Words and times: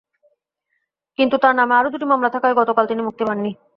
কিন্তু 1.19 1.35
তাঁর 1.37 1.53
নামে 1.59 1.73
আরও 1.75 1.89
দুটি 1.93 2.05
মামলা 2.07 2.29
থাকায় 2.35 2.57
গতকাল 2.59 2.85
তিনি 2.87 3.01
মুক্তি 3.07 3.23
পাননি। 3.27 3.51